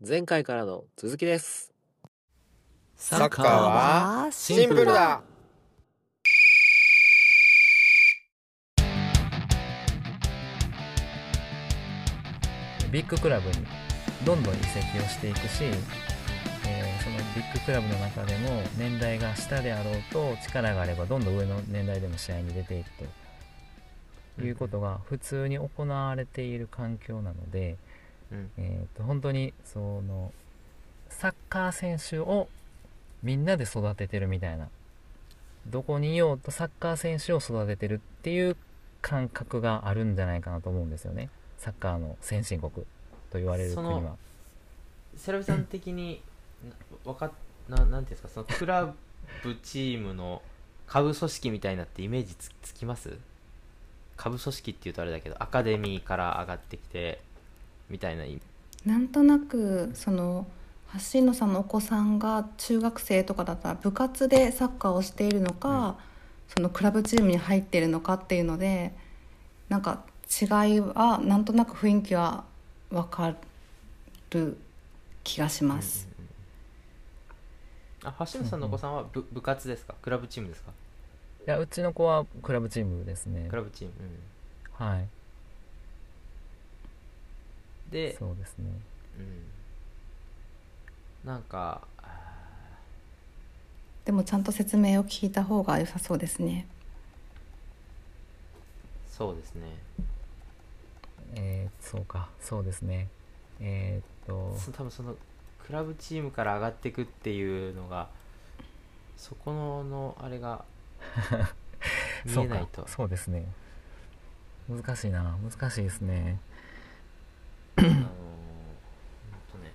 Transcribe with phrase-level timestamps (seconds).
[0.00, 1.72] 前回からの続きです。
[2.96, 5.22] サッカーはシンプルだ。
[12.90, 13.56] ビッグクラブに
[14.26, 15.64] どんどん移籍をしていくし、
[16.66, 22.90] えーそのビッグクラブの中でも年代が下であろうと力があればどんどん上の年代でも試合に出ていく
[24.38, 27.76] ということが普通に行われている環境なので、
[28.34, 28.50] うん。
[28.58, 30.32] えー、と本当にその
[31.08, 32.48] サッカー選手を
[33.22, 34.68] みんなで育ててるみたいな。
[35.66, 38.56] どこにいようとサッカー選手を育ててるっていう
[39.00, 41.30] 感覚があるんじゃないかなと思うんですよね。
[41.56, 42.84] サッカーの先進国と
[43.34, 44.16] 言われる国は。
[45.16, 46.22] セラビさん的に
[46.64, 46.74] な
[47.12, 47.32] わかっ
[47.68, 48.92] ななんていうんですかそのクラ
[49.42, 50.42] ブチームの
[50.86, 53.16] 下部組織みたいなってイメージつつきます？
[54.16, 57.20] 下部組織っていうとあれだけどアカデミーから上がってきて
[57.88, 58.24] みたいな。
[58.24, 58.40] イ
[58.84, 60.46] なんとなくその
[61.12, 65.96] 橋野さんのお子さんが中学生とかだったら部活でサッカーをしているのか、
[66.54, 68.92] そのクラブチームに入っているのかっていうので
[69.68, 70.44] なんか違
[70.76, 72.44] いはなんとなく雰囲気は
[72.90, 73.34] 分か
[74.30, 74.56] る
[75.24, 76.08] 気がします。
[78.04, 79.94] あ橋本さんのお子さんは部部活ですか？
[80.02, 80.72] クラブチームですか？
[81.46, 83.46] いやうちの子はクラブチームですね。
[83.48, 83.92] クラブチーム、
[84.80, 84.86] うん。
[84.86, 85.08] はい
[87.90, 88.70] でそうですね。
[91.24, 92.20] うん、なんかあ
[94.04, 96.66] でもちゃんと説明を聞いた方が良さそうですね。
[99.10, 99.76] ーそうですね。
[101.36, 103.08] えー、そうかそうですね。
[103.60, 104.56] えーっと。
[104.58, 105.16] そ多分その
[105.66, 108.08] クラブチームから上がっていくっていうのが
[109.16, 110.64] そこののあれが
[112.26, 112.86] 見えないと。
[112.86, 113.46] そうですね。
[114.68, 116.40] 難しいな難しいですね
[117.76, 119.72] あのーほんとね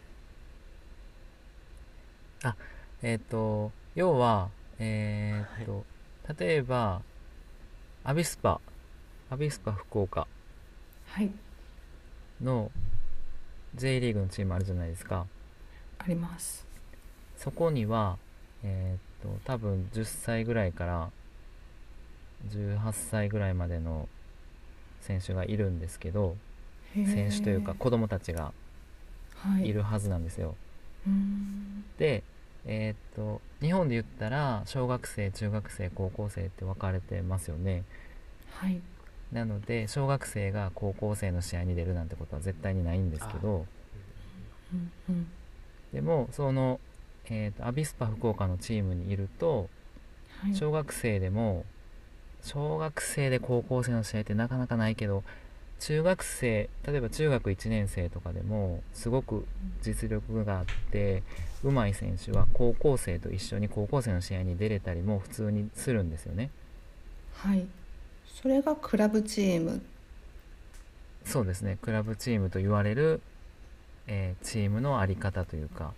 [3.02, 5.86] えーっと要はえーっと、
[6.42, 7.02] 例えば
[8.04, 8.61] アビスパ
[9.30, 10.27] アビスパ福岡
[11.08, 11.32] はい。
[12.42, 12.71] の
[13.76, 15.26] J リーグのチームあるじゃないですか。
[15.98, 16.65] あります。
[17.37, 18.17] そこには
[18.64, 21.10] えーっと多分10歳ぐらいから
[22.49, 24.08] 18歳ぐらいまでの
[25.02, 26.36] 選手がいるんですけど
[26.93, 28.54] 選手というか子供たちが
[29.36, 29.67] はい。
[29.70, 30.55] いるはずなんですよ、
[31.98, 32.23] で
[32.71, 37.83] えーっと日本で言ったら小学生中学生高校生って分かれてますよね。
[38.52, 38.80] はい。
[39.31, 43.65] なので小学生が高校生の試合に出るなんてことは絶対にないんですけど。
[44.71, 45.27] うんうん。
[45.91, 46.80] でもその、
[47.25, 49.67] えーっとアビスパ福岡のチームにいると
[50.41, 50.55] はい。
[50.55, 51.65] 小学生でも
[52.43, 55.23] 小学生で高校生の試合ってなかなかないけど
[55.80, 59.45] 中学生例えば中学1年生とかでもすごく
[59.82, 61.23] 実力があって
[61.64, 66.50] 上手い選手は高校生と一緒に高校生の試合に出れたりも普通にするんですよね。
[67.34, 67.66] はい。
[68.42, 69.82] それがクラブチーム。
[71.26, 71.78] そうですね。
[71.82, 73.22] クラブチームと言われる、
[74.08, 75.94] えーチームの在り方というか。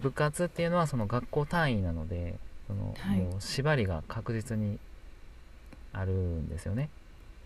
[0.00, 3.20] 部活っていうのはその学校単位なのでその、はい。
[3.20, 4.78] もう縛りが確実に
[5.92, 6.90] あるんですよね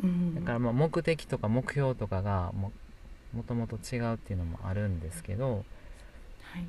[0.03, 0.34] うん。
[0.34, 2.72] だからまあ目的とか目標とかがも
[3.34, 5.65] もともと違うっていうのもあるんですけど
[6.43, 6.65] はい。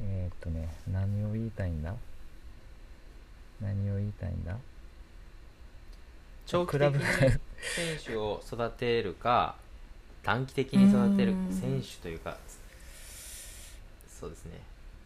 [0.00, 1.94] えーっとね何を言いたいんだ？
[3.60, 4.56] 何を言いたいんだ？
[6.46, 7.38] 長期的に選
[8.04, 9.54] 手を育てるか
[10.22, 11.52] 短期的に育てるうん。
[11.52, 12.36] 選手というか
[14.08, 14.52] そうですね。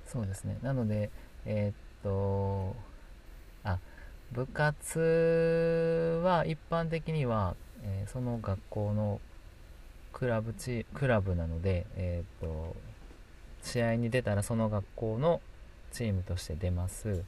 [0.07, 0.59] そうですね。
[0.63, 1.11] なので
[1.45, 2.75] えーっと
[3.65, 3.79] あ
[4.33, 9.21] 部活は一般的には、えーその学校の
[10.13, 12.77] クラブチクラブなので、えーっと
[13.63, 15.41] 試合に出たらその学校の
[15.93, 17.25] チームとして出ます。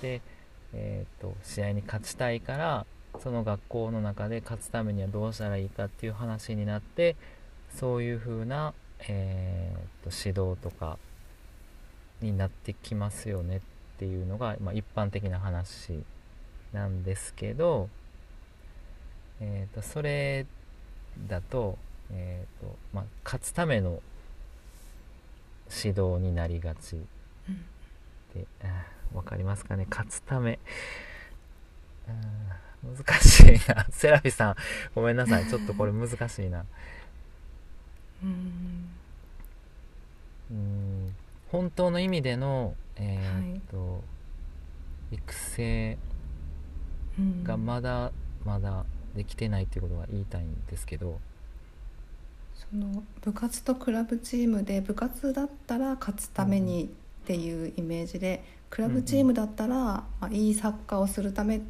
[0.00, 0.20] で、
[0.72, 2.86] えーっと試合に勝ちたいから
[3.20, 7.16] その学校の中で勝つためにはどうしたらいいかっていう話になって
[7.74, 8.74] そういう風な、
[9.08, 10.98] えーっと指導とか
[12.20, 13.60] になってきますよねっ
[13.98, 16.02] ていうのが、まあ、一般的な話
[16.72, 17.88] なんですけど、
[19.40, 20.46] えー、とそれ
[21.28, 21.76] だと,、
[22.12, 24.00] えーとまあ、勝つための
[25.70, 26.96] 指導になりがち。
[26.96, 27.04] うん。
[28.34, 29.86] で、あーわかりますかね？
[29.90, 30.58] 勝つため。
[32.08, 33.86] うん難しいな。
[33.92, 34.56] セラフィさん
[34.94, 35.46] ごめんなさい。
[35.46, 36.64] ちょっとこれ難しいな。
[38.22, 38.88] うん。
[40.50, 41.14] うん。
[41.50, 44.02] 本当の意味での、えーっと
[45.12, 46.11] 育成うん
[47.44, 48.12] がまだ
[48.44, 51.20] まだできてないっていうことが言いたいんですけど、
[52.54, 56.88] その部活とクラブチームで部活だったら勝つためにっ
[57.26, 61.60] ていうイメージでクラブチームだったら、まあ、いいサッカーをするためっ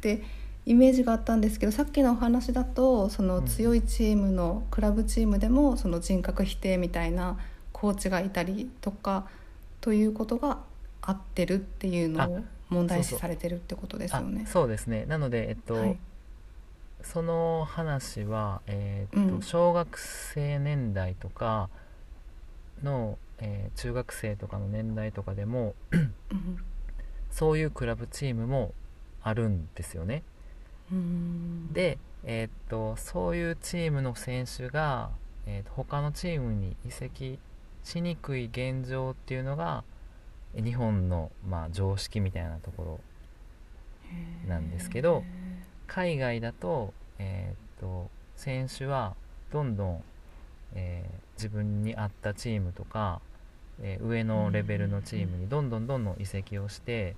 [0.00, 0.22] て
[0.64, 7.38] イメージがあったんですけどさっきのお話だとその強いチームのクラブチームでもその人格否定みたいな
[7.72, 9.26] コーチがいたりとか
[9.80, 10.58] ということが
[11.00, 14.44] 合ってるっていうのを問題視されてるってことですよね。
[14.46, 15.04] あそうですね。
[15.06, 15.98] なのでえっと、はい。
[17.02, 19.42] その話は、えーっとうん。
[19.42, 21.68] 小学生年代とか
[22.82, 26.12] の、えー中学生とかの年代とかでもうん
[27.30, 28.72] そういうクラブチームも
[29.22, 30.22] あるんですよね。
[30.90, 31.72] うん。
[31.72, 35.10] で、えーっとそういうチームの選手が、
[35.46, 37.38] えーっと他のチームに移籍
[37.84, 39.97] しにくい現状っていうのがえ
[40.54, 43.00] 日本の、まあ、常識みたいなとこ
[44.46, 45.22] ろなんですけど
[45.86, 49.14] 海外だと,、えーっと選手は
[49.52, 50.02] どんどん、
[50.74, 53.20] えー自分に合ったチームとか、
[53.80, 57.14] えー上のレベルのチームにどんどんどんどん移籍をして、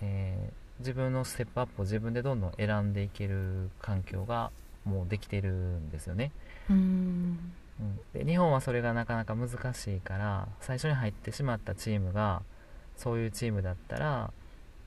[0.00, 4.52] えー自分のステップアップを自分でどんどん選んでいける環境が
[4.84, 6.30] もうできてるんですよね。
[6.70, 12.42] うんうん、で日本はそれがなかなか難しいから最初に入ってしまったチームが
[12.96, 14.32] そういうチームだったら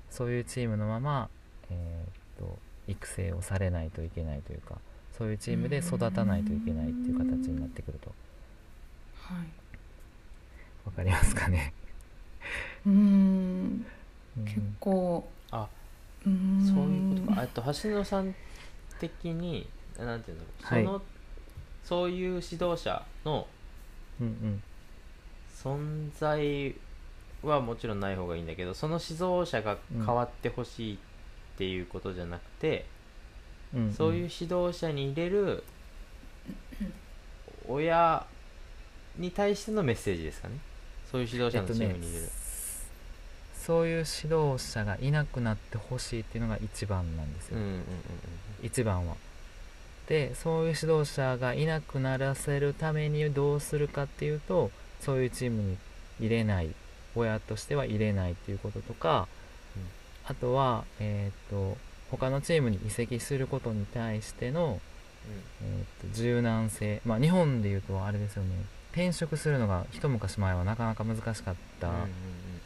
[0.09, 1.29] そういうチームのまま、
[1.69, 4.75] えーっと育成をされないといけないというか
[5.17, 8.11] そういうチームで育たないといけないっていう形になってくると。
[9.15, 9.47] はい。
[10.85, 11.73] わかりますかね、
[12.87, 13.85] うん。
[14.37, 14.45] うん。
[14.45, 15.29] 結構。
[15.51, 15.67] あ
[16.25, 16.65] うん。
[16.65, 17.41] そういうことか。
[17.43, 18.33] あと橋野さん
[18.99, 20.43] 的になんていうの？
[20.59, 20.83] そはい。
[20.83, 21.01] の、
[21.83, 23.47] そういう指導者の
[25.63, 26.75] 存在
[27.43, 30.97] はもちろんない方がいいんだけどその指導者が変わってほしいっ
[31.57, 32.85] ていうことじゃなくて、
[33.75, 33.93] うんうん。
[33.93, 35.63] そういう指導者に入れる
[37.67, 38.25] 親
[39.17, 40.55] に対してのメッセージですかね。
[41.11, 42.29] そういう指導者のチームに入れる、
[43.53, 47.81] そういう指導者がいなくなってほしいっていうのが一番なんですよ、うんうんうん。
[48.63, 49.15] 一番は
[50.11, 54.69] でそういう指導者がいなくならせるためにどうするかっていうと
[54.99, 55.77] そういうチームに
[56.19, 56.69] 入れない。
[57.15, 59.29] 親としては入れないっていうこととか、
[59.77, 59.83] うん。
[60.25, 61.77] あとはえっ、と
[62.09, 64.81] 他のチームに移籍することに対しての、
[65.63, 67.01] えーと柔軟性。
[67.05, 68.49] まあ日本でいうとあれですよね。
[68.91, 72.07] 転職するのが一昔前はなかなか難しかった、うんうんうん。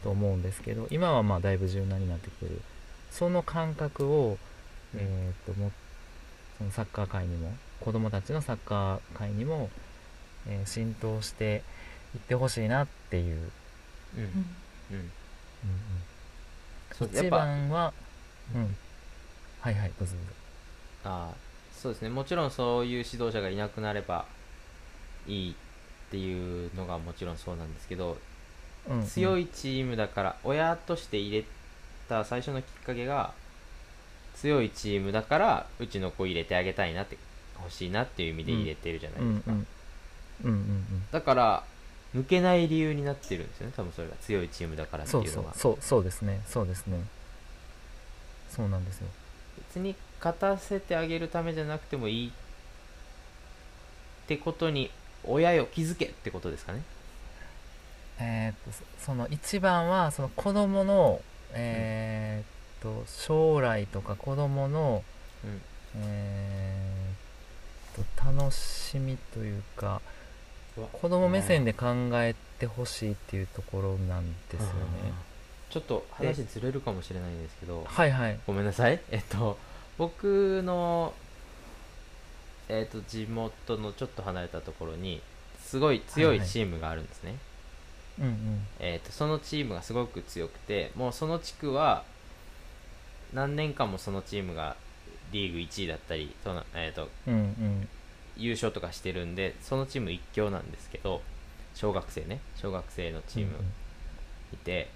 [0.03, 2.59] と思うんですけど今はまあだいぶ柔軟になってきてる。
[3.11, 4.39] その感覚を、
[4.95, 4.99] うん。
[4.99, 5.71] えー、とも
[6.57, 9.69] そのサッカー界にも子供たちのサッカー界にも、
[10.47, 11.63] えー浸透して
[12.15, 13.51] いってほしいなっていう、
[14.15, 14.23] うん。
[14.23, 14.27] うん。
[14.91, 15.11] うん。
[15.63, 16.05] うん
[17.01, 17.93] 一番は
[18.53, 18.77] うん。
[19.59, 20.33] はいはいどうぞどうぞ。
[21.03, 21.37] ああ
[21.71, 22.09] そうですね。
[22.09, 24.25] もちろんそういう指導者がいなくなれば
[25.25, 25.55] いいっ
[26.11, 28.17] ていうのがもちろんそうなんですけど、
[28.87, 29.07] うんうん。
[29.07, 31.45] 強いチームだから親として入れ
[32.07, 33.33] た最初のきっかけが
[34.35, 37.17] 強いチームだからうちの子入れてあげたいなって
[37.59, 39.67] 欲しいなっていう意味で入れてるじゃないですか、うんうん。
[40.43, 41.63] うんうんだから
[42.15, 43.73] 抜けない理由になってるんですよね。
[43.75, 44.15] 多分それが。
[44.21, 45.81] 強いチームだからってそいううのがそうそう。
[45.81, 46.41] そうですね。
[46.47, 46.97] そうですね。
[48.49, 49.07] そうなんですよ。
[49.67, 52.31] 別に勝たせてあげるためじゃなくてもいいっ
[54.27, 54.89] てことに
[55.25, 56.83] 親よ気づけってことですかね。
[58.17, 62.54] えーっとそその一番はその子供のえーっ
[62.85, 65.03] と将来とか子供の
[65.43, 65.61] うん。
[65.97, 70.01] えーっと楽しみというか
[70.91, 75.13] 子供目線で考えてほしいっていうところなんですよね。
[75.69, 78.39] ちょっと話ずれるかもしれないんですけどはいはい。
[78.45, 78.99] ごめんなさい。
[79.11, 79.57] えっと
[79.97, 81.13] 僕の
[82.67, 85.21] えっと地元のちょっと離れたところに
[85.63, 87.37] すごい強いチームがあるんですね、
[88.19, 88.67] うんうん。
[88.79, 92.03] えー、とそのチームがすごく強くてもうその地区は
[93.35, 94.75] 何年間もそのチームが
[95.31, 97.87] リーグ1位だったりその、えー、とうんうん。
[98.37, 101.21] 優勝とかしてるんでそのチーム一強なんですけど
[101.75, 102.39] 小学生ね。
[102.55, 103.51] 小学生のチーム
[104.53, 104.89] いて、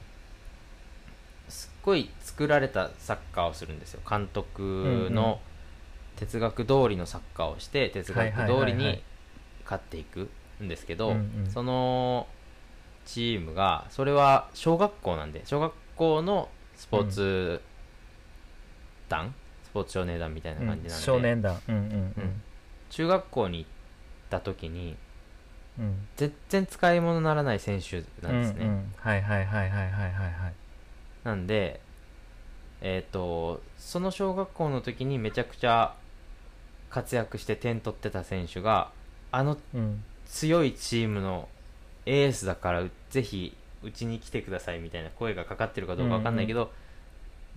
[1.49, 4.01] すっごい作られたサッカーをするんですよ。
[4.09, 5.13] 監督うんうん。
[5.13, 5.41] の
[6.15, 9.03] 哲学通りのサッカーをして哲学通りにい。
[9.65, 10.29] 勝っていく
[10.63, 11.15] んですけど、うん
[11.45, 11.51] うん。
[11.51, 12.27] その
[13.05, 17.61] チームがそれは小学校なんで小学校のスポーツ
[19.09, 21.59] 団、スポーツ少年団みたいなうん感じなんで、少年団。
[21.67, 21.85] うんうんう
[22.21, 22.41] ん。
[22.89, 23.69] 中学校に行っ
[24.29, 24.95] た時に
[25.77, 25.85] うん。
[25.85, 28.93] うん全然使い物にならない選手なんですね、うんうん。
[28.97, 30.53] はいはいはいはいはいはいはい。
[31.23, 31.81] なんで
[32.81, 35.95] えっ、とその小学校の時にめちゃくちゃ
[36.89, 38.91] 活躍して点取ってた選手が
[39.31, 40.03] あのうん。
[40.29, 41.49] 強いチームの
[42.05, 46.71] エースだからぜひうちに来てくださいみたいな声がかかってるかどうかわかんないけど、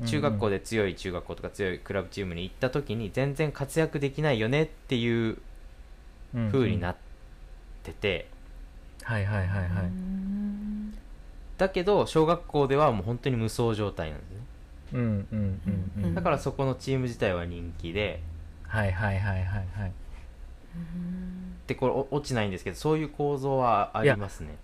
[0.07, 5.39] 中学校で、で強い中学校とか強いクラブチームに行った時に全然活躍できないよねっていう
[6.35, 6.53] うんうん。
[6.53, 6.97] 風になっ
[7.83, 8.29] てて、
[9.03, 9.85] はいはいはいはい。
[9.85, 10.95] うん
[11.59, 14.37] だけど小学校ではもう本当に無双状態なんですね。
[14.95, 16.15] うんうんうんううんん。
[16.15, 18.21] だからそこのチーム自体は人気で。
[18.67, 19.93] はいはいはいはいはい。
[21.67, 24.57] でこれお落ちないんですけどそういう構造はありますね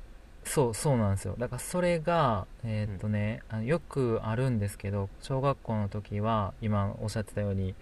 [0.49, 1.35] そうそうなんですよ。
[1.39, 7.75] だからそれがえーっとね、あのよくあるんですけど小学校の時は今おっしゃってたように、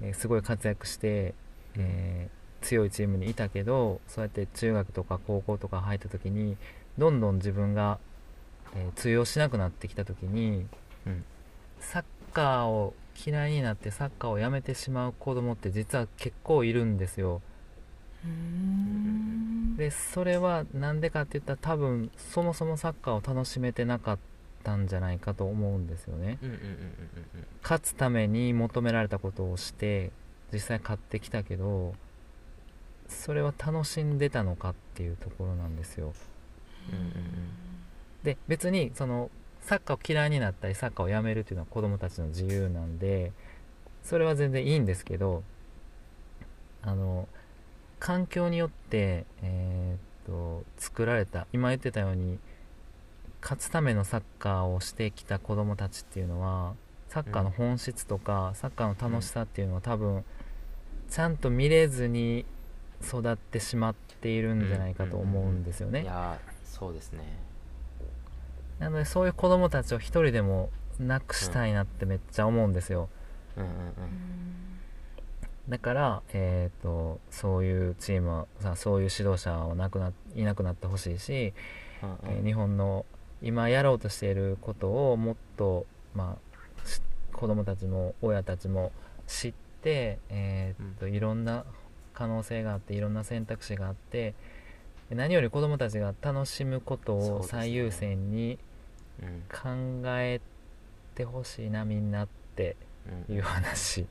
[0.00, 1.34] えーすごい活躍して、
[1.76, 6.58] えー強いチームにいたけどそうやって中学とか高校とか入った時に
[6.98, 7.98] どんどん自分が、
[8.74, 10.66] えー通用しなくなってきた時に、
[11.06, 11.24] うん。
[11.80, 12.94] サッカーを
[13.26, 17.34] 嫌いになってサッカーをやめてしまう子供って実は結構いるんですよ。
[17.34, 17.49] うん
[19.76, 24.18] でそれはなんでかって言ったら多分そもそもサッカーを楽しめてなかっ
[24.62, 26.38] たんじゃないかと思うんですよね。
[27.62, 30.10] 勝つために求められたことをして
[30.52, 31.94] 実際勝ってきたけど
[33.08, 36.12] それは楽しんでたのかっていうところなんですよ。
[36.92, 37.12] うんうんうん。
[38.22, 39.30] で別にその
[39.62, 43.32] サッカーを嫌いになったりサッカーをやめるっていうのは子供たちの自由なんで
[44.02, 45.42] それは全然いいんですけど
[46.82, 47.28] あの
[48.00, 52.38] 環境によって、えーっと作られた今言ってたように
[53.40, 56.74] 勝つためのサッカーをしてきた子供たちっていうのは
[57.08, 60.24] サッカーの本質とか、サッカーの楽しさっていうのは多分
[61.08, 62.44] ちゃんと見れずに
[63.02, 66.02] 育ってしまっているんじゃないかと思うんですよね。
[66.02, 67.20] いやーそうですね。
[68.78, 73.08] なのでそういう子供たちを一人でもなくしたいなってめっちゃ思うんですよ。
[73.56, 73.64] うん。
[73.64, 74.69] うん
[75.70, 81.54] だから、えー、とそういうチームはさそういう指導者はなくないなくなってほしいし、
[82.02, 82.18] うんうん。
[82.38, 83.06] えー日本の
[83.42, 86.36] 今やろうとしていることをもっと、ま
[86.84, 87.00] あ、し
[87.32, 88.92] 子供たちも親たちも
[89.26, 91.64] 知って、えーといろんな
[92.12, 94.34] 可能性があっていろんな選択肢があって
[95.08, 98.58] 何より子供たちが楽しむことを最優先に
[99.22, 99.42] うん。
[100.02, 100.40] 考え
[101.14, 102.76] てほしいなみんなって
[103.28, 104.02] うんいう話。
[104.02, 104.08] うん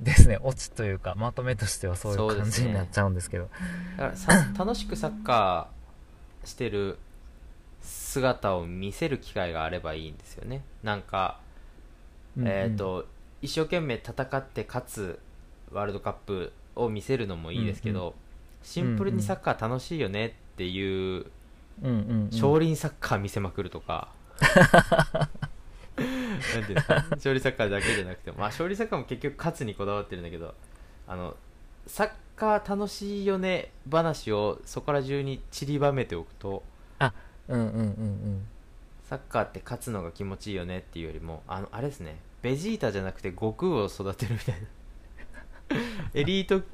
[0.00, 0.38] ですね。
[0.42, 3.48] オチというかまとめとしてはそういう感じになっちゃうんですけど。
[3.96, 6.98] だからさ 楽しくサッカーしてる
[7.80, 10.62] 姿を見せる機会があればいいんですよね。
[10.82, 11.40] なんか、
[12.38, 13.06] えっ、と
[13.42, 15.18] 一生懸命戦って勝つ
[15.70, 18.14] ワールドカップを見せるのもいいですけど、うん。
[18.62, 21.26] シンプルにサッカー楽しいよねっていう
[21.82, 22.30] うんうんうん。
[22.30, 24.08] 少林サッカー見せまくるとか、
[26.58, 27.04] いうんですか？
[27.18, 30.54] 少林サッカーだけじゃなくてまあ少林サッカーも結局勝つにこだわってるんだけど
[31.06, 31.36] あの
[31.86, 36.62] サッカー楽しいよね話をそこら中に散りばめておくと
[37.46, 38.46] うんうんうんうん。
[39.08, 42.18] サッカーって勝つのが気持ちいいよねっていうよりもあのあれですね。
[42.40, 45.78] ベジータじゃなくて悟空を育てるみたいな。
[46.14, 46.64] エリート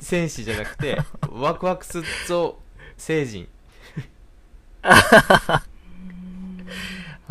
[0.00, 0.96] 戦士じゃなくて
[1.30, 2.58] ワクワクすっぞ
[2.96, 3.46] 成人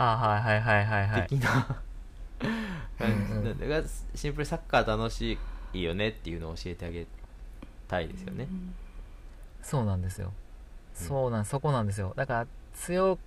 [0.01, 1.27] あはいはいはいはいはい。
[1.27, 1.50] 的な。
[2.98, 3.43] 感じうんうん。
[3.46, 3.81] なんでが
[4.15, 5.38] シンプルにサッカー楽し
[5.74, 7.05] いよねっていうのを教えてあげ
[7.88, 8.48] たいですよね。
[9.62, 10.31] そうなんですよ。
[11.00, 11.08] うん。
[11.08, 12.13] そうなんそこなんですよ。
[12.15, 13.17] だから強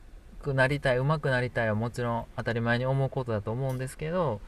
[0.43, 4.41] くなりたい上手くなりたいはもちろん当たり前に思うことだと思うんですけど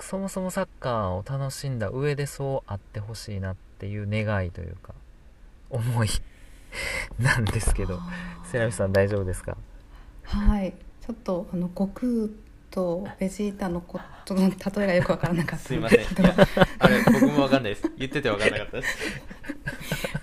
[0.00, 4.92] そもそもサッカーを楽しんだ上でそうあってほしいなっていう願いというか
[5.70, 6.08] 思い
[7.20, 8.00] なんですけど。
[8.50, 9.56] セラミさん大丈夫ですか？
[10.24, 12.28] はいちょっとあの悟空
[12.70, 16.00] とベジータのことの例えがよく分からなかったすいません。
[16.78, 17.92] あれ、僕もわかんないです。
[17.96, 18.98] 言っててわかんなかったです。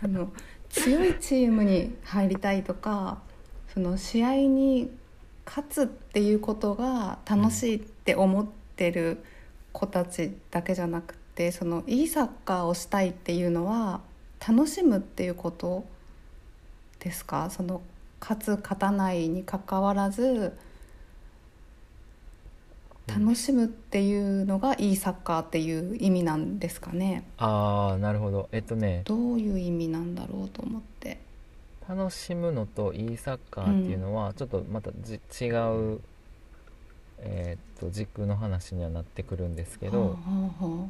[0.03, 0.34] あの
[0.70, 3.20] 強いチームに入りたいとか
[3.74, 4.91] その試合に
[5.46, 9.24] 勝つっていうことが楽しいって思ってる
[9.72, 14.01] 子たちだけじゃなくてそのいいサッカーをしたいっていうのは
[14.46, 15.86] 楽しむっていうこと
[17.00, 17.50] ですか？
[17.50, 17.81] その
[18.22, 20.56] 勝つ勝たないにかかわらず
[23.08, 27.25] 楽しむっていうのがいいサッカーっていう意味なんですかね。
[27.38, 28.48] ああなるほど。
[28.51, 29.01] えっとね。
[29.04, 31.20] どういう意味なんだろうと思って。
[31.90, 36.00] 楽しむのといいサッカーっていうのはちょっとまたじ違う、
[37.18, 40.88] えーっと軸の話にはなってくるんですけど、はあはあは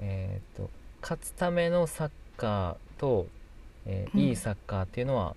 [0.00, 0.70] えーっと
[1.02, 3.26] 勝つためのサッカーと、
[3.86, 4.20] えーうん。
[4.20, 5.36] いいサッカーっていうのは、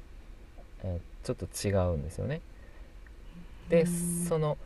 [0.83, 2.41] えーちょっと違うんですよね。
[3.69, 4.25] でうん。
[4.27, 4.57] その、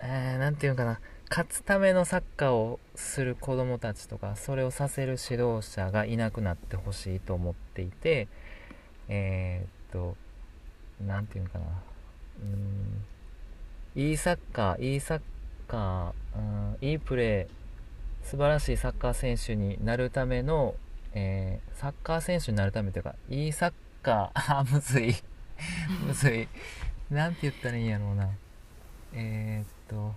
[0.00, 1.00] えーなんていうのかな。
[1.28, 8.28] 勝つためのサッカーをする子供たちとかそれをさせる指導者がいなくなってほしいと思っていて
[9.08, 10.16] えーっと
[11.04, 11.64] なんていうのかな。
[12.42, 13.04] うん。
[14.02, 15.20] いいサッカーいいサッ
[15.68, 20.74] カー、うん、いいプレー素晴らしいサッカー選手になるための、
[21.14, 25.14] えーサッカー選手になるためというかいいサッカーあ むずい
[26.06, 26.48] むずい。
[27.10, 28.28] なんて言ったらいいんやろうな。
[29.12, 30.14] えー、っと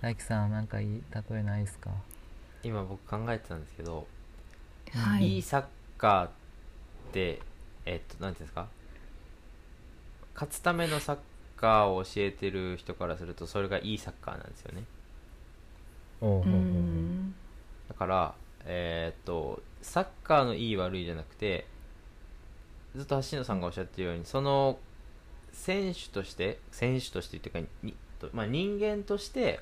[0.00, 1.90] 大樹さんなんかいい例えないですか？
[2.62, 4.06] 今僕考えてたんですけど、、
[4.94, 5.34] はい。
[5.34, 5.64] いいサッ
[5.98, 6.30] カーっ
[7.12, 7.40] て
[7.84, 8.68] えっとなんていうんですか？
[10.34, 11.18] 勝つためのサッ
[11.56, 14.84] カーを教えてる人からするとそれがいいサッカーなんですよね。
[17.88, 21.66] だからえーっとサッカーのいい悪いじゃなくて
[22.94, 24.78] ずっと橋野さんがおっしゃってるようにその
[25.52, 29.60] 選手として選手としてっていうかに、とまあ、人間として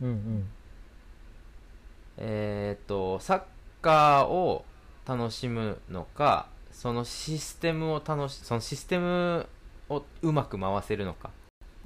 [0.00, 0.46] うんうん。
[2.16, 3.42] えとサッ
[3.82, 4.64] カーを
[5.06, 9.46] 楽しむのかそのシステムを楽しそのシステム
[9.88, 11.30] をうまく回せるのか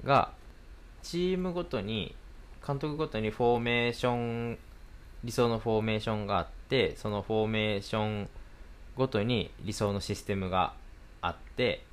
[0.04, 0.30] が
[1.02, 2.14] チームごとに
[2.66, 4.58] 監督ごとにフォーメーション
[5.25, 8.28] 理想のフォーメーションがあってそのフォーメーション
[8.96, 10.75] ごとに理想のシステムが
[11.20, 11.84] あって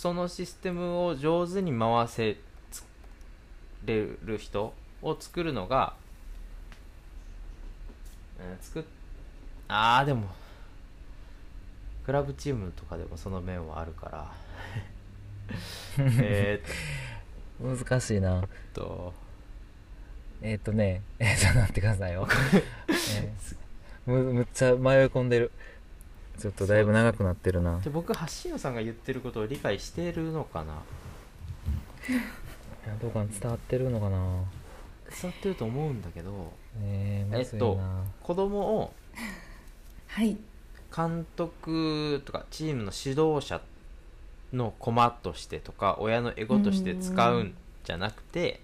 [0.00, 2.38] そのシステムを上手に回せ
[2.70, 2.82] つ
[3.84, 5.92] れる人を作るのが
[8.38, 8.82] うん作っ
[9.68, 10.22] あーでも
[12.06, 14.32] クラブチームとかでもその面はあるから。
[16.18, 16.62] え
[17.60, 18.40] 難しいな。
[18.40, 19.12] ーっと。
[20.40, 21.02] えー、っとね。
[21.18, 22.26] えっと待ってくださいよ、
[22.88, 23.56] えー
[24.06, 24.78] むむっちゃ迷い
[25.08, 25.52] 込んでる
[26.40, 27.78] ちょっとだいぶ長くなってるな。
[27.82, 30.72] じゃあ僕橋野さんが言ってることを理解しているのかな？
[32.08, 34.18] いやどうかな伝わってるのかな？
[35.22, 37.78] 伝わってると思うんだけどえー、むずいな、えっと
[38.22, 38.94] 子供を
[40.08, 40.36] はい。
[40.94, 43.60] 監督とかチームの指導者
[44.52, 48.60] の駒としてとか親のエゴとして使うんじゃなくて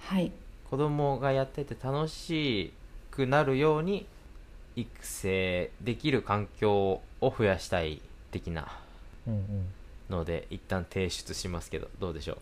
[0.00, 0.32] はい。
[0.68, 2.72] 子供がやってて楽し
[3.12, 4.06] くなるように
[4.76, 8.68] 育成できる環境を増やしたい的な
[9.26, 9.66] うんうん
[10.08, 12.38] ので一旦提出しますけどどうでしょう？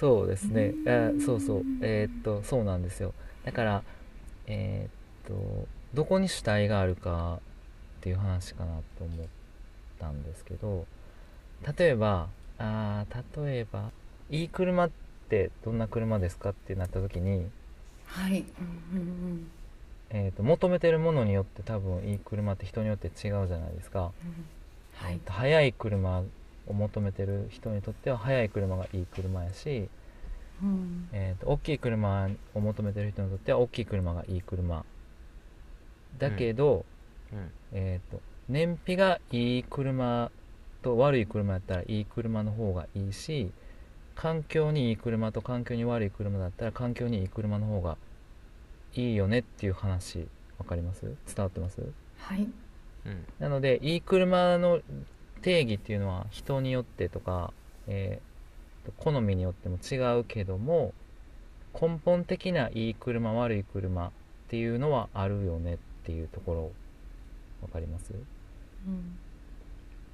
[0.00, 0.72] そうですね。
[0.86, 1.62] あそうそう。
[1.82, 3.12] えーっとそうなんですよ。
[3.44, 3.82] だから
[4.46, 7.40] えーっとどこに主体があるか
[7.98, 9.26] っていう話かなと思っ
[10.00, 10.86] たんですけど
[11.76, 13.04] 例えばあ
[13.36, 13.90] 例えば
[14.30, 14.90] いい車っ
[15.28, 17.46] てどんな車ですかってなった時に、
[18.12, 18.44] はい。
[18.92, 19.50] うんうん
[20.14, 23.12] えと求めてるものによって多分いい車って人によって違う
[23.48, 24.46] じゃないですか、うん
[24.94, 25.14] はい。
[25.14, 26.22] えーと速い車
[26.66, 29.88] を求めてる人にとっては速い車がいい車やし、
[30.62, 31.08] うん。
[31.12, 34.84] えー、と大きい車を求めてる人にとっては大きい車がいい車。
[36.18, 36.84] だけど、
[37.32, 37.50] うん。
[37.72, 40.30] えー、と燃費がいい車
[40.82, 43.50] と悪い車やったらいい車の方がいいし
[44.14, 47.96] 環境にいい車と環境に悪い車だったら環境にいい車の方が
[48.94, 51.02] いいよねっていう話わかります？
[51.02, 51.80] 伝わってます？
[52.18, 52.46] はい。
[53.06, 53.24] うん。
[53.38, 54.80] なのでいい車の
[55.40, 57.52] 定義っていうのは人によってとか、
[57.86, 58.32] えー
[58.84, 60.92] と好みによっても違うけども
[61.80, 64.10] 根本的ないい車悪い車っ
[64.48, 66.72] ていうのはあるよねっていうところ
[67.62, 68.12] わかります、
[68.84, 69.18] うん。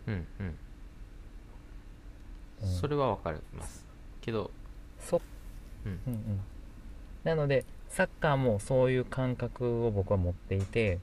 [0.07, 0.55] うんうん。
[2.63, 2.69] うん。
[2.69, 3.88] それはわかります
[4.29, 4.51] けど。
[5.01, 5.21] そ
[5.87, 6.01] うん。
[6.07, 6.41] うんうん。
[7.25, 10.99] なのでサッカーもそういう感覚を僕は持っていて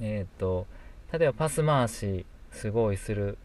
[0.00, 0.66] えっ、と
[1.12, 3.38] 例えばパス回しすごいする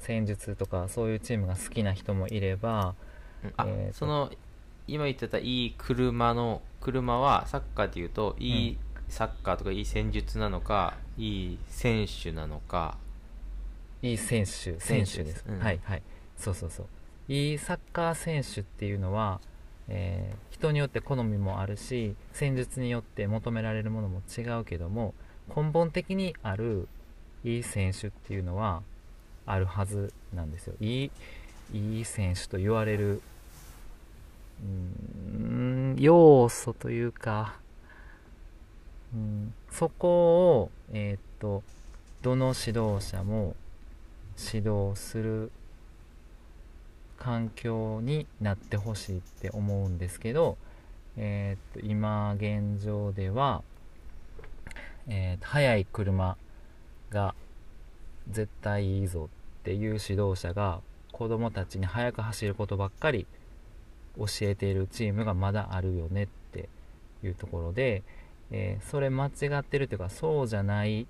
[0.00, 2.94] 戦術とかそういうチームが好きな人もいれば
[3.44, 3.52] うん。
[3.56, 4.30] あ、えーとその
[4.88, 12.98] 今言ってたいい車の車はサッカーでいうといいサッカーとかいい戦術なのかいい選手なのか。
[14.02, 15.60] いい選手選手です、うん。
[15.60, 16.02] はいはい。
[16.36, 16.86] そうそうそう
[17.28, 19.40] いいサッカー選手っていうのは、
[19.88, 25.12] えー人によって好みもあるし戦術によって求められるものも違うけども
[25.48, 26.86] 根本的にある
[27.42, 28.84] いい選手っていうのは
[29.44, 30.74] あるはずなんですよ。
[30.80, 31.10] いい
[31.74, 33.20] いい選手と言われる
[34.62, 37.56] うん要素というか
[39.12, 41.64] うんそこをえーっと
[42.22, 43.56] どの指導者も
[44.52, 45.50] 指導する
[47.22, 50.58] 環境になってほしいって思うんですけど、
[51.16, 53.62] えーっと今現状では、
[55.06, 56.36] えーっと速い車
[57.10, 57.36] が
[58.28, 59.28] 絶対いいぞ
[59.60, 60.80] っていう指導者が
[61.12, 63.24] 子供たちに速く走ることばっかり
[64.18, 66.68] 教えているチームがまだあるよねって
[67.22, 68.02] いうところで、
[68.50, 71.06] えーそれ間違ってるというかそうじゃない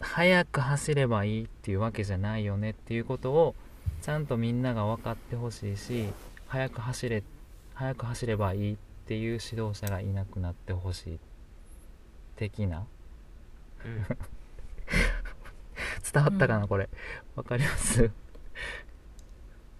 [0.00, 3.54] 速く走ればいいっていうわけじゃないよねっていうことを
[4.02, 6.06] ちゃんとみんなが分かってほしいし
[6.48, 7.22] 速く走れ
[7.74, 11.18] 速く走ればいいっていう指導者がいなくなってほしい
[12.36, 12.86] 的な。
[13.84, 14.04] うん。
[16.12, 16.88] 伝わったかな、うんこれ。
[17.36, 18.10] 分かります？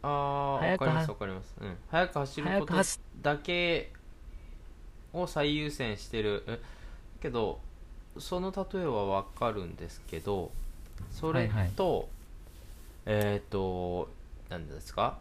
[0.02, 2.74] ああ早くわかりますはわかります、うん、早く走ること
[3.22, 3.92] だけ
[5.12, 6.44] を最優先してる。
[6.46, 6.58] え？
[7.20, 7.60] けど
[8.18, 10.50] その例えはわかるんですけど
[11.10, 12.08] それと、
[13.06, 14.08] えっ、と
[14.48, 15.18] 何ですか？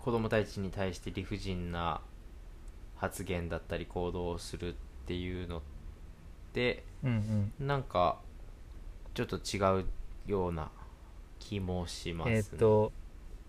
[0.00, 2.00] 子供たちに対して理不尽な
[2.96, 4.74] 発言だったり行動をするっ
[5.06, 5.60] ていうのっ
[6.52, 7.66] てうんうん。
[7.66, 8.18] なんか
[9.14, 9.84] ちょっと違う
[10.26, 10.70] ような
[11.38, 12.36] 気もしますね。
[12.36, 12.92] えーっと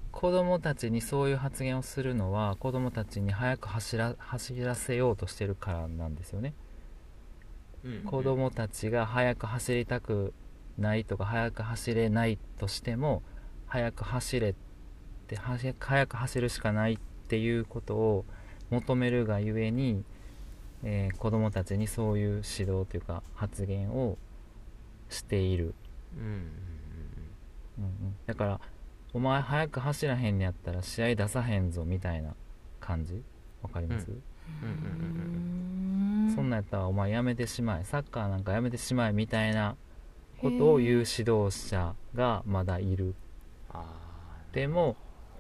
[0.09, 6.55] 子供たちにそういう発言をするのは子供たちに速く走ら走らせようとしてるからなんですよね、
[7.83, 8.01] うんうん。
[8.03, 10.33] 子供たちが速く走りたく
[10.77, 13.23] ないとか速く走れないとしても
[13.65, 14.55] 速く走れっ
[15.27, 18.25] て速く走るしかないっていうことを
[18.69, 20.03] 求めるがゆえに、
[20.83, 24.17] えー子供たちにそういう指導というか発言を
[25.09, 25.73] している。
[26.17, 26.37] うんうんうん
[27.79, 27.83] うん。
[27.83, 28.59] うんだから
[29.13, 32.35] お前早く走らへんねやったら試合出さへんぞみたいな
[32.79, 33.23] 感じ？
[33.63, 34.21] わかります、うん
[34.63, 36.35] うんうん。
[36.35, 37.83] そんなんやったらお前やめてしまえ。
[37.83, 39.75] サッカーなんかやめてしまえみたいな
[40.41, 43.15] ことを言う指導者がまだいる。
[43.69, 43.83] あ
[44.53, 44.95] でも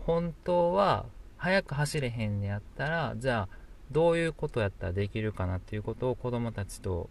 [0.05, 1.05] 本当は
[1.37, 3.57] 早く走れへんねやったらじゃあ
[3.91, 7.09] どういうことやったらできるかなっていうことを子供たちと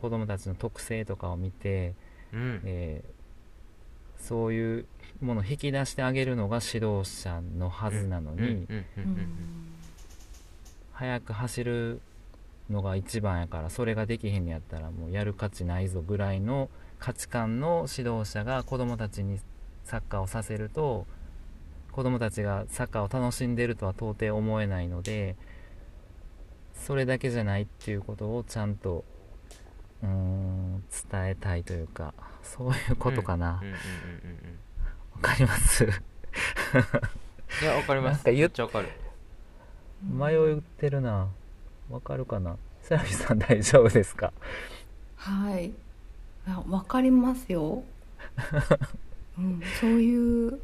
[0.00, 2.60] 子供たちの特性とかを見てーうん。
[2.64, 3.22] えー
[4.22, 4.86] そういう
[5.20, 8.68] ものを引き出してあげるのが指導者のはずなのに、
[10.92, 12.00] 速く走る
[12.70, 16.70] のが一番やからそれができへんのやったらもうやる価値ないぞぐらいの
[17.04, 19.40] 価値観の指導者が子供たちに
[19.82, 21.04] サッカーをさせると
[21.90, 25.34] 子供たちがサッカーを楽しんでるとは到底思えないので
[26.74, 29.04] それだけじゃないっていうことをちゃんと
[30.00, 33.60] うーん伝えたいというかそういうことかな、
[35.12, 35.84] わかります？
[35.84, 35.88] い
[37.64, 38.18] やわかります。
[38.18, 38.88] なんか言っちゃわかる。
[40.08, 41.28] 迷ってるな。
[41.90, 42.56] わかるかな？
[42.80, 44.32] セラミさん大丈夫ですか？
[45.16, 45.72] はい。
[45.72, 45.81] あ
[46.68, 47.82] わかりますよ、
[49.38, 50.58] うん、そういう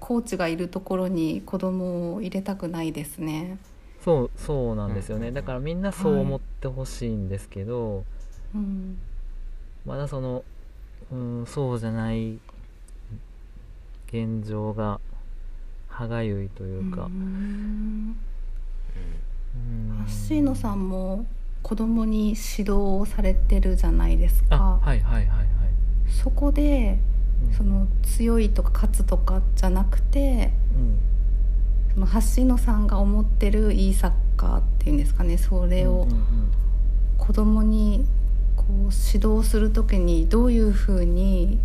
[0.00, 3.58] コーチがいるところに子供を入れたくないですね、
[4.00, 5.34] そうそうなんですよね、うん。
[5.34, 8.04] だからみんなそう思ってほしいんですけど、
[8.54, 8.98] うん。
[9.84, 10.44] まだその
[11.10, 12.38] うんそうじゃない
[14.06, 15.00] 現状が
[15.88, 18.16] 歯がゆいというか、うん。
[19.54, 20.06] うん。
[20.28, 21.26] 橋野さんも
[21.68, 25.46] 子供に指導をされてるじゃないですあか、はいはいはいはい、
[26.10, 26.98] そこで
[27.46, 27.52] うん。
[27.52, 30.98] その強いとか勝つとかじゃなくてうん。
[31.92, 35.36] その橋野さんが思ってるいいサッカーっていうんですかね。
[35.36, 36.08] それを
[37.18, 38.06] 子供に
[38.56, 41.58] こう指導する時にどういうふうに、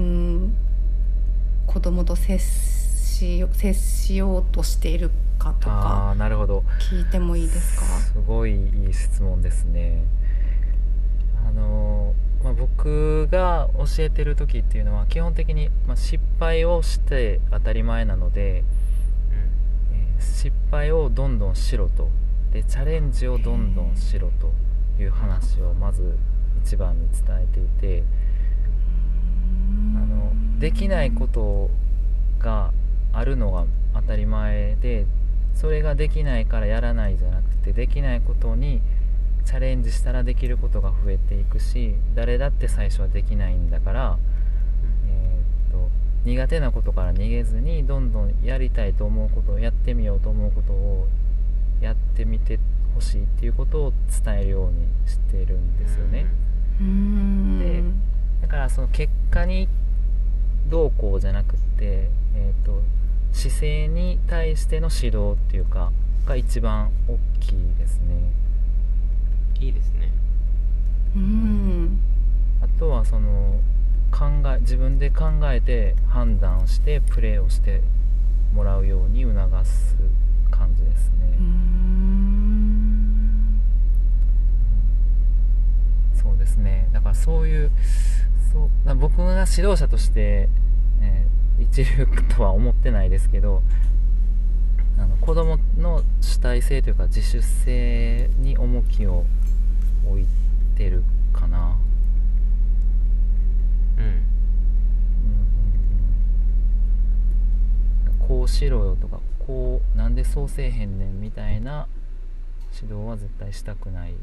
[0.00, 0.54] うん、
[1.66, 6.64] 子供と接しよ接しようとしているかとあかあなるほど。
[6.78, 7.84] 聞いてもいいですか？
[7.84, 10.04] すごいいい質問ですね。
[11.46, 22.08] あのーまあ、僕が教えてる時っていうのは基本的に、まあ、失敗をして当たり前なので、えー失敗をどんどんしろと。
[22.52, 24.52] でチャレンジをどんどんしろと
[25.02, 26.16] いう話をまず
[26.64, 28.04] 一番に伝えていて
[29.96, 31.70] あのできないこと
[32.38, 32.72] が
[33.12, 35.06] あるのが当たり前で
[35.54, 38.80] それができないからやらないじゃなくてできないことに
[39.44, 44.18] チャレンジしたらできることが増えていくし誰だって最初はできないんだから、
[45.06, 51.08] えーっと苦手なことから逃げずにどんどんやりたいと思うことをやってみようと思うことを
[51.80, 52.60] やってみて
[52.94, 53.92] ほしいっていうことを
[54.24, 56.26] 伝えるようにしてるんですよね。
[56.80, 57.82] うんで
[58.42, 59.68] だからその結果に
[60.68, 62.82] どうこうじゃなくって、えー、と
[63.32, 65.90] 姿勢に対しての指導っていうか
[66.26, 68.32] が一番大きいですね。
[69.58, 70.12] いいですね。
[71.16, 72.00] うん。
[72.60, 73.60] あとはその
[74.10, 77.82] 考え自分で考えて判断してプレーをして
[78.54, 79.96] もらうように促す
[80.50, 82.50] 感じですね、うん。
[86.14, 86.88] そうですね。
[86.92, 87.70] だからそういう
[88.52, 90.48] そうだ僕が指導者として
[91.00, 93.62] えー一流とは思ってないですけど
[94.98, 99.24] あの子供の主体性というか自主性に重きを
[100.06, 100.26] 置い
[100.76, 101.76] てるかな。
[103.96, 104.04] うん。
[104.04, 104.16] うんうん
[108.12, 108.28] うん。
[108.28, 111.88] こうしろよとかこうなんでそうせえへんねんみたいな
[112.74, 114.14] 指導は絶対したくない。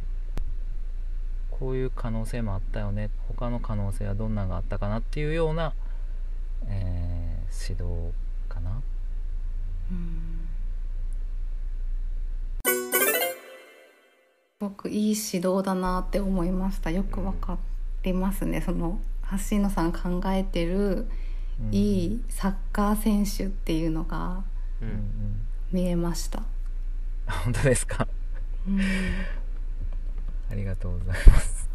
[1.52, 3.10] こういう可能性もあったよね。
[3.28, 5.74] 他の可能性はどんなのがあったかなっていうような、
[6.68, 7.19] えー
[7.52, 8.12] 指導
[8.48, 8.82] かな？
[9.92, 10.48] うん。
[14.62, 16.92] すごくいい指導だなって思いました。
[16.92, 17.58] よくわか
[18.04, 18.62] りますね。
[18.62, 19.00] その
[19.50, 21.08] 橋野さん考えてる
[21.62, 21.74] うん。
[21.74, 24.44] いいサッカー選手っていうのが
[24.82, 25.48] ううんうんん。
[25.72, 26.42] 見えました、
[27.28, 28.08] あ本当ですか？
[28.68, 28.80] うん。
[30.52, 31.70] ありがとうございます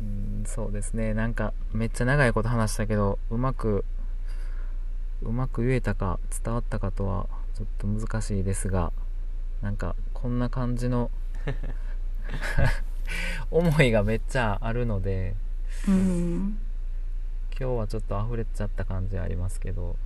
[0.00, 0.06] うん
[0.37, 1.12] うんそうですね。
[1.12, 3.84] なんかめっちゃ長いこと話したけどうまく
[5.22, 8.90] うまく言えたか伝わったかとはちょっと難しいですが
[9.60, 11.10] なんかこんな感じの
[13.50, 15.34] 思いがめっちゃあるので
[15.86, 16.58] うん。
[17.60, 19.96] 今日はちょっと溢れちゃった感じありますけど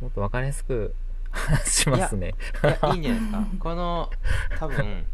[0.00, 0.94] もっと分かりやすく
[1.32, 2.34] 話しますね。
[2.62, 3.46] いやいいんじゃないですか。
[3.58, 4.10] この
[4.60, 5.04] 多分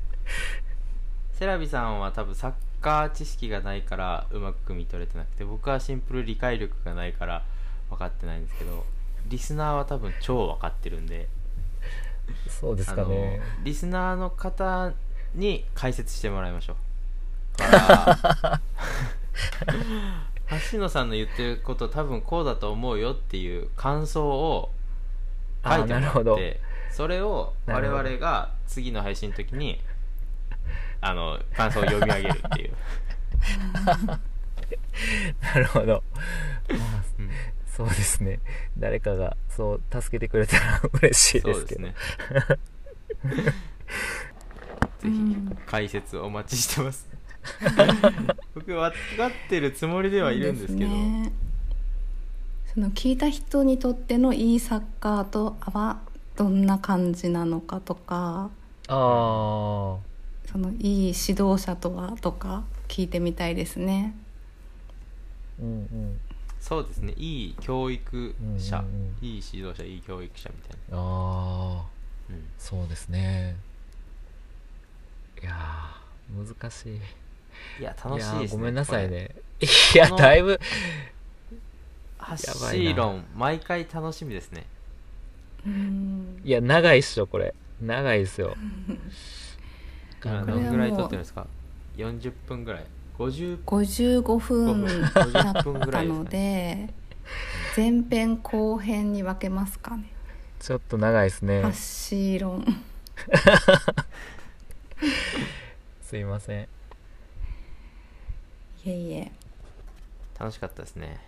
[1.33, 7.45] セラビさんは多分サッカー知識がないからうまく汲み取れてなくて僕はシンプル理解力がないから
[7.91, 8.85] 分かってないんですけど
[9.29, 11.29] リスナーは多分超分かってるんで
[12.49, 13.41] そうですかね。
[13.65, 14.93] リスナーの方
[15.35, 16.77] に解説してもらいましょう。
[20.73, 24.71] 橋野さんの言ってること多分こうだと思うよっていう感想を
[25.65, 29.81] 書いてもらってそれを我々が次の配信の時に
[31.01, 32.73] あの感想を読み上げるっていう、
[35.43, 36.03] なるほど。
[36.69, 37.31] まあうん
[37.81, 38.41] そうですね。
[38.79, 41.55] 誰かがそう助けてくれたら嬉しいですけど。
[41.55, 41.95] そうですね。
[44.99, 47.09] ぜひうん解説お待ちしてます。
[48.55, 50.91] 僕分かってるつもりではいるんですけど。
[52.75, 56.01] その聞いた人にとってのいいサッカーとは
[56.37, 58.51] どんな感じなのかとか。
[58.89, 60.10] ああ
[60.51, 64.15] そのいい指導者とはとか聞いてみたいですね。
[65.61, 66.21] うんうん。
[66.61, 67.15] そうですね。
[67.17, 69.27] いい教育者、うんうんうん。
[69.27, 71.87] いい指導者いい教育者みたいな、ああ
[72.31, 72.45] うん。
[72.59, 73.57] そうですね。
[75.41, 77.01] いやー難しい。
[77.79, 79.31] いや楽しいですねごめんなさいね。
[79.95, 80.59] いやだいぶ。
[82.19, 84.67] 発やばいな信論毎回楽しみですね。
[85.65, 86.41] うん。
[86.45, 87.55] いや長いっしょこれ。
[87.81, 88.57] 長いですよ
[90.23, 91.47] 今これはもうどのぐらい撮ってるんですか
[91.97, 92.87] ？40分ぐらい。
[93.19, 96.89] 50 55分50だっ分ぐらいですたので
[97.77, 100.05] 前編後編に分けますかね。
[100.59, 101.63] ちょっと長いですね。
[101.63, 102.65] 発信論。
[106.03, 106.63] すいません。
[106.63, 106.67] い
[108.87, 109.33] えいえ。
[110.39, 111.21] 楽しかったですね。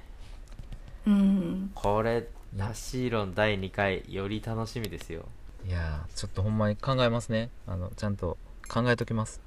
[1.06, 1.70] うん。
[1.74, 2.26] これ
[2.58, 5.26] 発信論第2回より楽しみですよ。
[5.66, 7.50] いやーちょっとほんまに考えますね。
[7.66, 8.36] あのちゃんと
[8.68, 9.40] 考えときます。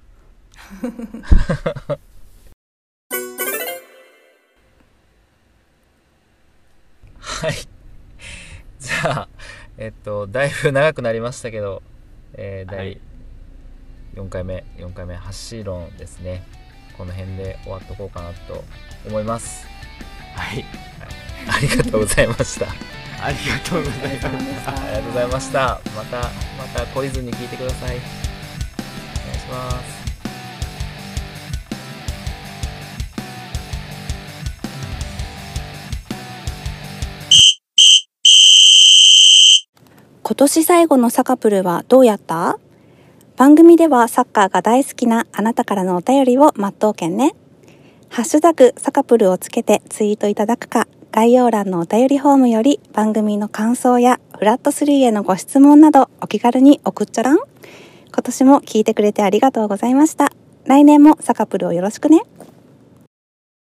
[7.20, 7.54] はい。
[8.80, 9.28] じゃあ
[9.78, 11.82] えっとだいぶ長くなりましたけど、
[12.34, 13.02] えー第はい。
[14.16, 16.44] 4回目4回目発信論ですね。
[16.98, 18.64] この辺で終わっとこうかなと
[19.08, 19.68] 思います。
[20.36, 20.66] はい。
[21.48, 22.68] ありがとうございました。
[23.22, 24.28] ありがとうございました。
[24.30, 25.82] ありがとうございました。
[25.96, 26.18] また
[26.58, 28.25] また懲りずに聞いてください
[29.46, 30.06] します
[40.24, 42.58] 今年最後のサカプルはどうやった？
[43.38, 47.36] 番組ではサッカーが大好きなあなたからのお便りを待っとうけんね。
[48.10, 57.38] ハッシュタグサカプルをつけてツイートいただくか、概要欄のお便りフォームより番組の感想やフラット3へのご質問などお気軽に送っちょらん。
[58.16, 60.32] 今年も聞いてくれてありがとうございました。
[60.64, 62.22] 来年もサカプルをよろしくね。